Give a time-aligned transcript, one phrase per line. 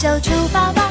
[0.00, 0.90] 就出发吧。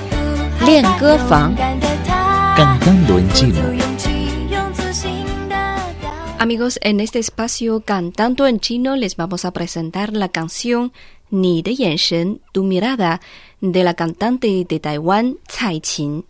[0.66, 3.62] 练歌房勇敢的他 Cantando en chino.
[3.62, 4.10] 有勇气，
[4.50, 5.56] 用自信的
[6.02, 10.92] 表 Amigos, en este espacio Cantando en Chino les vamos a presentar la canción
[11.30, 13.22] Ni de Yensen, tu mirada
[13.62, 16.24] de la cantante de Taiwán, Tsai Qin.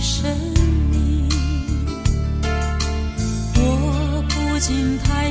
[0.00, 0.51] 像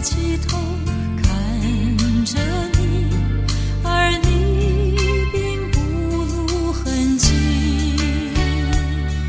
[0.02, 0.58] 起头
[1.24, 2.38] 看着
[2.78, 3.10] 你，
[3.84, 4.96] 而你
[5.32, 7.28] 并不露痕迹。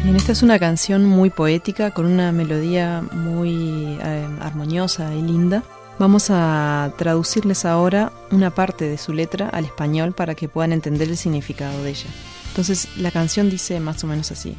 [0.05, 5.63] Bien, esta es una canción muy poética con una melodía muy eh, armoniosa y linda.
[5.99, 11.09] Vamos a traducirles ahora una parte de su letra al español para que puedan entender
[11.09, 12.11] el significado de ella.
[12.51, 14.55] Entonces la canción dice más o menos así.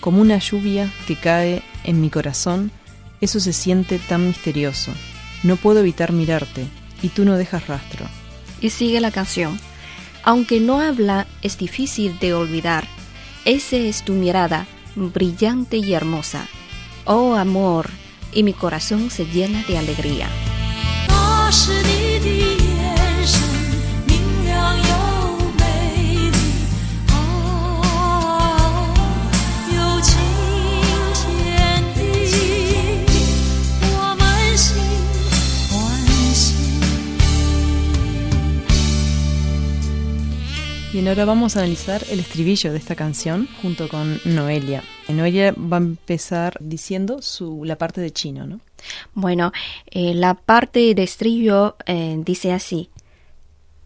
[0.00, 2.70] Como una lluvia que cae en mi corazón,
[3.20, 4.92] eso se siente tan misterioso.
[5.43, 6.65] no puedo evitar mirarte
[7.01, 8.05] y tú no dejas rastro.
[8.61, 9.59] Y sigue la canción.
[10.23, 12.87] Aunque no habla, es difícil de olvidar.
[13.43, 16.47] Esa es tu mirada, brillante y hermosa.
[17.05, 17.89] Oh amor,
[18.31, 20.29] y mi corazón se llena de alegría.
[41.02, 44.82] Bien, ahora vamos a analizar el estribillo de esta canción junto con Noelia.
[45.08, 48.60] Noelia va a empezar diciendo su, la parte de chino, ¿no?
[49.12, 49.52] Bueno,
[49.90, 52.88] eh, la parte de estribillo eh, dice así.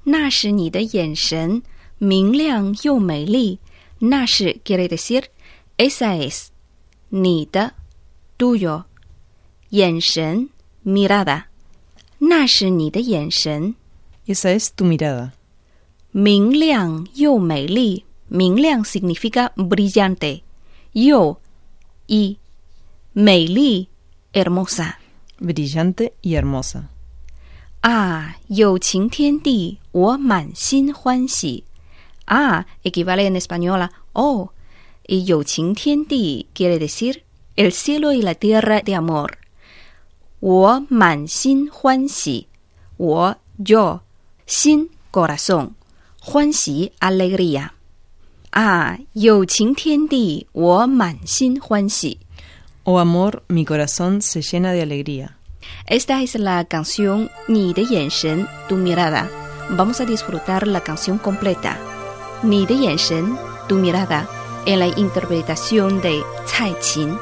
[0.04, 1.62] 那是你的眼神，
[1.98, 3.58] 明亮又美丽。
[3.98, 5.24] 那是 quiere decir
[5.76, 6.48] esa es
[7.08, 7.74] 你的
[8.38, 8.84] tuyo
[9.70, 10.48] 眼神
[10.84, 11.44] mirada。
[12.18, 13.74] 那是你的眼神，
[14.26, 15.32] Esa es tu mirada.
[16.16, 18.04] 明亮又美丽。
[18.28, 20.42] 明亮 significa brillante，
[20.92, 21.38] 又
[22.06, 22.38] y
[23.12, 23.88] 美丽
[24.32, 24.94] hermosa。
[25.38, 26.84] Brillante y hermosa.
[27.82, 31.64] 啊，有情天地，我满心欢喜。
[32.24, 34.48] 啊，equivale en español a oh,
[35.06, 37.24] y 有情天地 quiere decir
[37.56, 39.32] el cielo y la tierra de amor。
[40.40, 42.46] 我满心欢喜，
[42.96, 44.00] 我 yo
[44.46, 45.72] 心 corazón，
[46.26, 47.70] 欢喜 alegría。
[48.50, 52.18] 啊，有情天地，我满心欢喜。
[52.84, 55.38] Oh amor, mi corazón se llena de alegría.
[55.86, 59.30] Esta es la canción Ni de Yensen, tu mirada.
[59.70, 61.78] Vamos a disfrutar la canción completa.
[62.42, 63.38] Ni de Yensen,
[63.68, 64.28] tu mirada,
[64.66, 67.16] en la interpretación de Tsai Qin.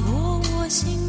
[0.00, 1.03] 落我心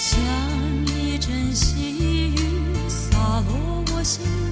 [0.00, 0.16] 像
[0.86, 3.18] 一阵细雨洒
[3.48, 4.47] 落我心。